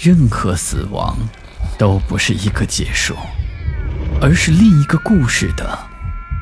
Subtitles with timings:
[0.00, 1.18] 任何死亡
[1.76, 3.16] 都不是一个结束，
[4.22, 5.76] 而是另一个故事的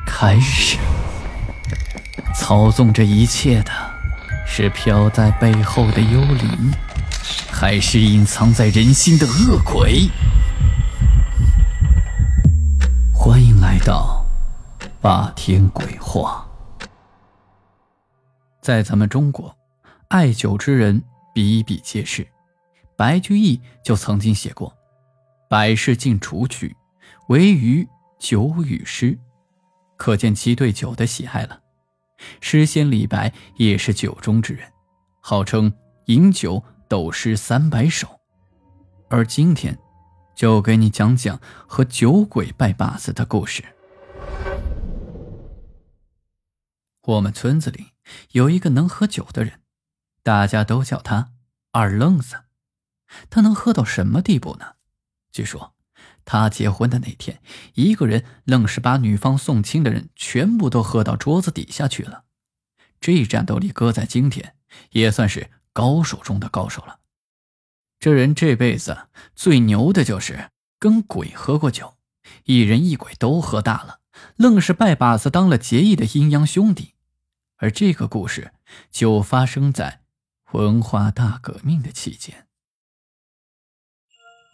[0.05, 0.77] 开始。
[2.35, 3.71] 操纵这一切的
[4.45, 6.71] 是飘在背后的幽灵，
[7.51, 10.07] 还是隐藏在人心的恶鬼？
[13.11, 14.23] 欢迎来到
[15.01, 16.45] 霸天鬼话。
[18.61, 19.57] 在咱们中国，
[20.09, 21.01] 爱酒之人
[21.33, 22.27] 比比皆是。
[22.97, 24.75] 白居易就曾经写过
[25.47, 26.75] ：“百事尽除去，
[27.29, 29.17] 唯余酒与诗。”
[29.95, 31.61] 可见其对酒的喜爱了。
[32.41, 34.67] 诗仙李白也是酒中之人，
[35.21, 35.71] 号称
[36.05, 38.19] 饮酒斗诗三百首。
[39.09, 39.77] 而今天，
[40.35, 43.63] 就给你讲讲和酒鬼拜把子的故事。
[47.03, 47.91] 我们村子里
[48.31, 49.61] 有一个能喝酒的人，
[50.23, 51.29] 大家都叫他
[51.71, 52.46] 二愣子。
[53.29, 54.75] 他能喝到什么地步呢？
[55.31, 55.75] 据说，
[56.25, 57.41] 他结婚的那天，
[57.75, 62.23] 一个人愣是把女方送亲的人全部都喝到桌子底下去了。
[62.99, 64.55] 这战斗力搁在今天，
[64.91, 66.99] 也算是高手中的高手了。
[67.99, 71.97] 这人这辈子最牛的就是跟鬼喝过酒，
[72.45, 73.99] 一人一鬼都喝大了，
[74.35, 76.95] 愣是拜把子当了结义的阴阳兄弟。
[77.57, 78.53] 而这个故事
[78.91, 80.01] 就发生在
[80.51, 82.46] 文化大革命的期间。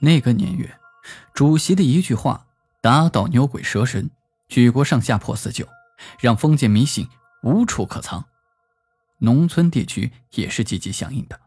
[0.03, 0.77] 那个年月，
[1.33, 2.45] 主席的一句话
[2.81, 4.09] 打倒牛鬼蛇神，
[4.49, 5.65] 举国上下破四旧，
[6.19, 7.07] 让封建迷信
[7.41, 8.25] 无处可藏。
[9.19, 11.39] 农村地区也是积极响应的。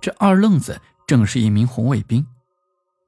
[0.00, 2.24] 这二愣子正是一名红卫兵，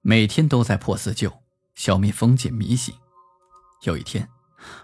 [0.02, 1.32] 每天都在破四旧，
[1.76, 2.96] 消灭封建迷信。
[3.84, 4.28] 有一天，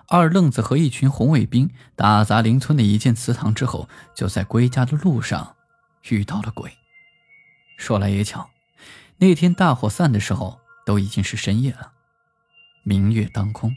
[0.07, 5.57] 二愣子和一群红卫兵打砸邻村的一间祠堂之后，就在归家的路上
[6.11, 6.71] 遇到了鬼。
[7.77, 8.49] 说来也巧。
[9.23, 11.93] 那天大火散的时候，都已经是深夜了，
[12.83, 13.77] 明月当空。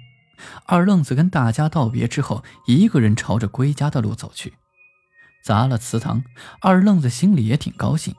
[0.66, 4.54] 二愣子跟大家道别之后，一个人朝着归家的路走去。
[5.44, 6.24] 砸了祠堂，
[6.62, 8.16] 二愣子心里也挺高兴，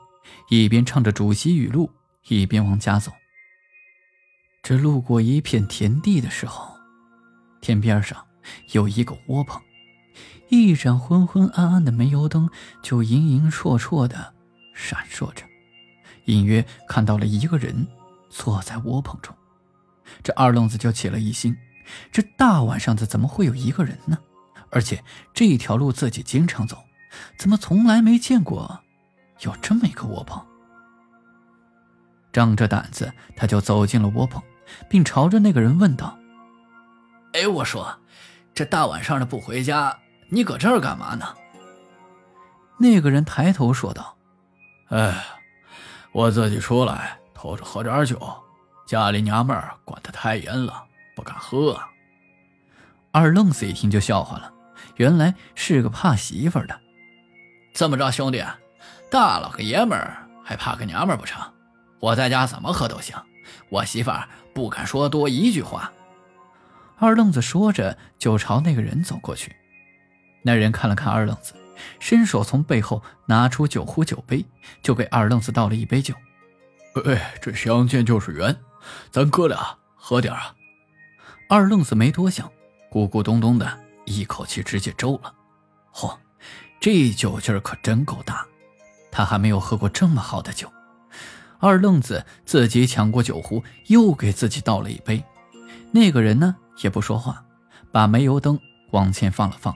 [0.49, 1.89] 一边唱着主席语录，
[2.27, 3.11] 一边往家走。
[4.61, 6.75] 这路过一片田地的时候，
[7.59, 8.23] 田边上
[8.73, 9.59] 有一个窝棚，
[10.49, 12.47] 一盏昏昏暗暗的煤油灯
[12.83, 14.35] 就隐隐绰绰的
[14.75, 15.43] 闪烁着。
[16.25, 17.87] 隐约看到了一个人
[18.29, 19.35] 坐在窝棚中，
[20.23, 21.55] 这二愣子就起了疑心：
[22.11, 24.17] 这大晚上的怎么会有一个人呢？
[24.71, 25.03] 而且
[25.33, 26.83] 这条路自己经常走，
[27.37, 28.81] 怎么从来没见过
[29.41, 30.43] 有这么一个窝棚？
[32.33, 34.41] 仗着胆子，他就走进了窝棚，
[34.89, 36.17] 并朝着那个人问道
[37.33, 37.97] ：“哎，我说，
[38.53, 39.97] 这大晚上的不回家，
[40.29, 41.33] 你搁这儿干嘛呢？”
[42.77, 44.17] 那个人抬头说道
[44.89, 45.23] ：“哎。”
[46.15, 48.17] 我自己出来偷着喝点酒，
[48.87, 50.81] 家里娘们儿管得太严了，
[51.13, 51.77] 不敢喝。
[53.11, 54.49] 二愣子一听就笑话了，
[54.95, 56.79] 原来是个怕媳妇的。
[57.73, 58.41] 这么着，兄弟，
[59.11, 61.41] 大老爷们儿还怕个娘们儿不成？
[61.99, 63.13] 我在家怎么喝都行，
[63.67, 65.91] 我媳妇儿不敢说多一句话。
[66.97, 69.53] 二愣子说着就朝那个人走过去，
[70.43, 71.55] 那人看了看二愣子。
[71.99, 74.45] 伸手从背后拿出酒壶、酒杯，
[74.81, 76.13] 就给二愣子倒了一杯酒。
[77.05, 78.55] 哎，这相见就是缘，
[79.11, 80.55] 咱哥俩喝点啊！
[81.49, 82.49] 二愣子没多想，
[82.89, 85.33] 咕咕咚咚的一口气直接周了。
[85.93, 86.17] 嚯，
[86.79, 88.45] 这酒劲儿可真够大！
[89.11, 90.71] 他还没有喝过这么好的酒。
[91.59, 95.23] 二愣子自己抢过酒壶，又给自己倒了一杯。
[95.91, 97.43] 那个人呢，也不说话，
[97.91, 98.59] 把煤油灯
[98.91, 99.75] 往前放了放。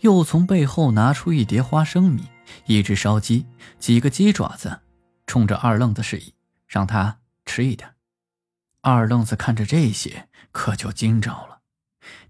[0.00, 2.28] 又从背后拿出一碟花生米、
[2.66, 3.46] 一只烧鸡、
[3.78, 4.80] 几个鸡爪子，
[5.26, 6.34] 冲着二愣子示意，
[6.66, 7.94] 让他吃一点。
[8.80, 11.60] 二愣子看着这些，可就惊着了。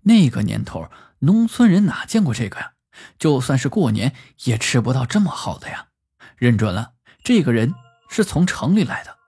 [0.02, 0.88] 那个年头，
[1.20, 2.72] 农村人哪见过这个呀？
[3.18, 4.14] 就算是过年，
[4.44, 5.88] 也吃不到这么好的呀。
[6.36, 7.74] 认准了，这个人
[8.08, 9.18] 是从城里来的。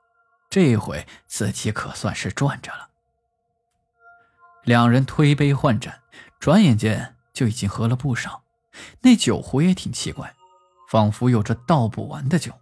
[0.48, 2.88] 这回自己可算是赚着了。
[4.64, 6.00] 两人推杯换盏，
[6.40, 7.16] 转眼间。
[7.40, 8.42] 就已经喝了不少，
[9.00, 10.34] 那酒壶也挺奇怪，
[10.90, 12.52] 仿佛有着倒不完的酒。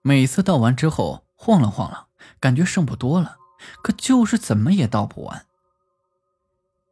[0.00, 2.06] 每次倒完之后晃了晃了，
[2.40, 3.36] 感觉剩不多了，
[3.82, 5.44] 可就是怎么也倒不完。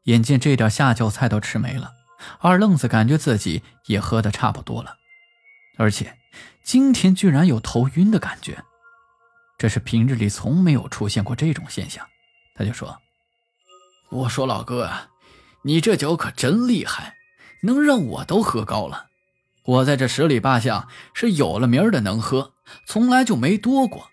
[0.03, 1.95] 眼见这点下酒菜都吃没了，
[2.41, 4.97] 二愣子感觉自己也喝的差不多了，
[5.79, 6.19] 而且
[6.63, 8.63] 今天居然有头晕的感觉，
[9.57, 12.07] 这是平日里从没有出现过这种现象。
[12.55, 13.01] 他就说
[14.13, 15.09] ：“我说老哥啊。”
[15.69, 17.17] 你这酒可真厉害，
[17.61, 19.09] 能让我都喝高了。
[19.67, 22.55] 我在这十里八乡是有了名的能喝，
[22.87, 24.09] 从来就没多过。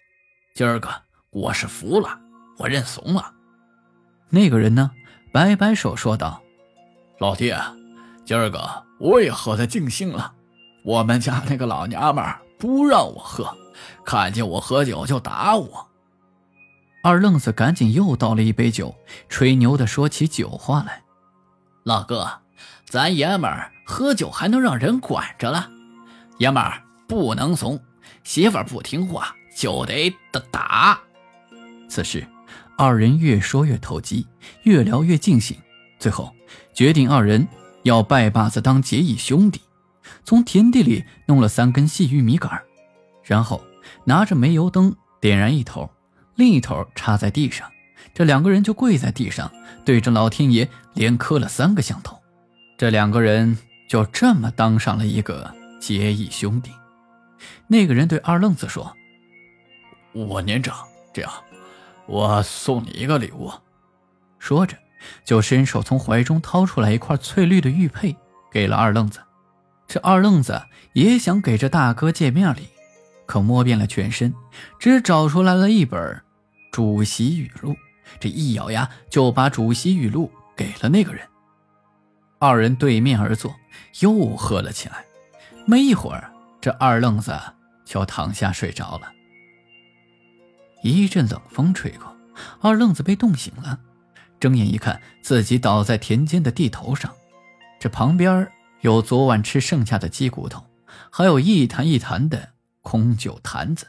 [0.54, 0.90] 今儿个
[1.30, 2.20] 我是服了，
[2.58, 3.32] 我认怂了。
[4.30, 4.92] 那个人呢，
[5.32, 6.44] 摆摆手说道
[7.20, 7.54] ：“老弟，
[8.26, 10.34] 今儿个我也喝的尽兴了。
[10.84, 12.22] 我们家那个老娘们
[12.60, 13.58] 不让我喝，
[14.04, 15.88] 看见我喝酒就打我。”
[17.02, 18.94] 二愣子赶紧又倒了一杯酒，
[19.30, 21.02] 吹牛的说起酒话来
[21.86, 22.42] ：“老哥，
[22.88, 25.70] 咱爷们儿喝酒还能让人管着了？
[26.40, 27.80] 爷们儿不能怂，
[28.24, 30.12] 媳妇儿不听话就得
[30.50, 31.00] 打。”
[31.88, 32.28] 此时，
[32.76, 34.26] 二人越说越投机，
[34.64, 35.56] 越聊越尽兴，
[36.00, 36.36] 最后
[36.74, 37.48] 决定二人
[37.84, 39.62] 要拜把子当结义兄弟，
[40.24, 42.64] 从田地里弄了三根细玉米杆，
[43.24, 43.64] 然后
[44.06, 45.88] 拿着煤油灯点燃一头。
[46.34, 47.70] 另一头插在地上，
[48.16, 49.52] 这两个人就跪在地上，
[49.84, 52.18] 对着老天爷连磕了三个响头。
[52.78, 53.58] 这两个人
[53.90, 56.72] 就这么当上了一个结义兄弟。
[57.68, 58.96] 那个人对二愣子说
[60.16, 61.32] ：“我年长，这样，
[62.06, 63.52] 我送你一个礼物。”
[64.40, 64.78] 说着，
[65.26, 68.16] 就伸手从怀中掏出来一块翠绿的玉佩，
[68.50, 69.20] 给了二愣子。
[69.88, 70.64] 这二愣子
[70.94, 72.70] 也想给这大哥见面礼，
[73.26, 74.34] 可摸遍了全身，
[74.80, 76.22] 只找出来了一本。
[76.72, 77.76] 主席语录，
[78.20, 81.28] 这一咬牙就把主席语录给了那个人。
[82.40, 83.56] 二人对面而坐，
[84.02, 85.04] 又喝了起来。
[85.66, 86.32] 没一会儿，
[86.62, 87.36] 这二愣子
[87.86, 89.12] 就躺下睡着了。
[90.84, 92.16] 一阵冷风吹过，
[92.62, 93.80] 二愣子被冻醒了，
[94.40, 97.12] 睁眼一看，自己倒在田间的地头上。
[97.80, 98.48] 这旁边
[98.82, 100.64] 有昨晚吃剩下的鸡骨头，
[101.10, 102.50] 还有一坛一坛的
[102.82, 103.88] 空酒坛子。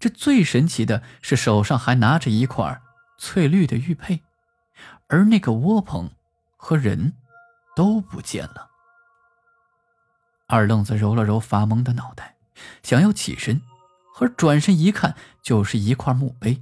[0.00, 2.64] 这最神奇的是，手上还拿着一块
[3.22, 4.20] 翠绿的玉佩，
[5.06, 6.10] 而那个窝棚
[6.56, 7.12] 和人
[7.76, 8.68] 都不见了。
[10.48, 12.34] 二愣子揉了揉发懵的脑袋，
[12.82, 13.62] 想要起身，
[14.18, 16.60] 而转身一看，就是一块墓碑，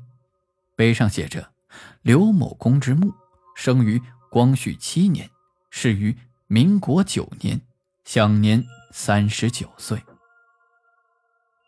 [0.76, 1.50] 碑上写着
[2.02, 3.14] “刘某公之墓，
[3.56, 5.30] 生于光绪七年，
[5.70, 6.14] 逝于
[6.46, 7.62] 民国九年，
[8.04, 8.62] 享年
[8.92, 10.04] 三十九岁。”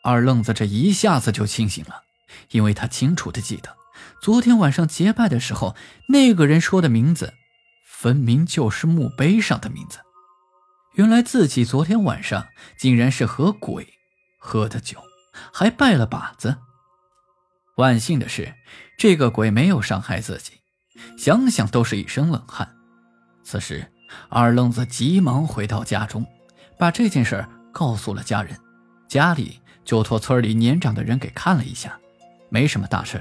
[0.04, 2.04] 二愣子这一下子就清醒了，
[2.50, 3.74] 因为他清楚的记得，
[4.20, 5.74] 昨天晚上结拜的时候，
[6.08, 7.34] 那个人说的名字，
[7.86, 9.98] 分明就是墓碑上的名字。
[10.94, 12.46] 原来自己昨天晚上
[12.78, 13.88] 竟然是和鬼
[14.38, 14.98] 喝的酒，
[15.52, 16.58] 还拜了把子。
[17.76, 18.54] 万幸的是，
[18.98, 20.52] 这个鬼没有伤害自己，
[21.16, 22.76] 想想都是一身冷汗。
[23.42, 23.90] 此时，
[24.28, 26.26] 二愣子急忙回到家中，
[26.78, 28.58] 把这件事告诉了家人，
[29.08, 29.58] 家里。
[29.84, 31.98] 就托村里年长的人给看了一下，
[32.50, 33.20] 没什么大事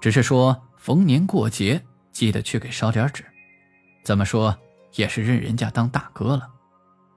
[0.00, 1.82] 只是说逢年过节
[2.12, 3.24] 记得去给烧点纸，
[4.04, 4.58] 怎么说
[4.94, 6.48] 也是认人家当大哥了。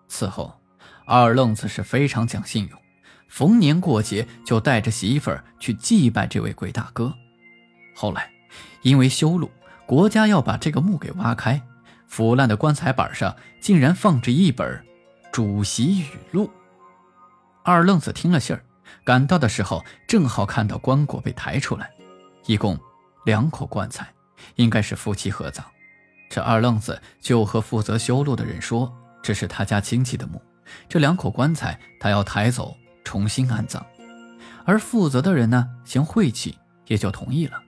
[0.07, 0.59] 此后，
[1.05, 2.79] 二愣子是非常讲信用，
[3.27, 7.13] 逢年过节就带着媳妇儿去祭拜这位鬼大哥。
[7.95, 8.29] 后来，
[8.81, 9.49] 因为修路，
[9.85, 11.61] 国家要把这个墓给挖开，
[12.07, 14.67] 腐烂的棺材板上竟然放着一本
[15.31, 16.47] 《主席语录》。
[17.63, 18.63] 二愣子听了信儿。
[19.03, 21.91] 赶到的时候，正好看到棺椁被抬出来，
[22.45, 22.79] 一共
[23.25, 24.07] 两口棺材，
[24.55, 25.65] 应该是夫妻合葬。
[26.29, 30.41] 这二愣子就和负责修路的人说，这是他家亲戚的墓，
[30.89, 33.85] 这两口棺材他要抬走重新安葬。
[34.65, 36.57] 而负责的人呢，嫌晦气，
[36.87, 37.61] 也就同意了。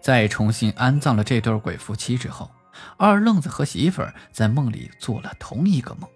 [0.00, 2.50] 在重新安葬了这对鬼夫妻之后，
[2.96, 6.10] 二愣子和媳妇儿在梦里做了同一个梦，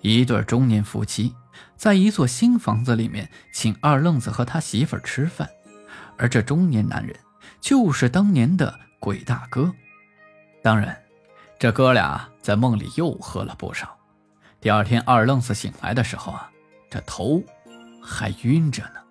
[0.00, 1.34] 一对中年夫妻。
[1.76, 5.50] 在一座新房子里面，请二愣子和他媳妇儿吃饭，
[6.16, 7.16] 而这中年男人
[7.60, 9.72] 就是当年的鬼大哥。
[10.62, 10.96] 当然，
[11.58, 13.96] 这哥俩在梦里又喝了不少。
[14.60, 16.50] 第二天，二愣子醒来的时候啊，
[16.88, 17.42] 这头
[18.02, 19.01] 还晕着呢。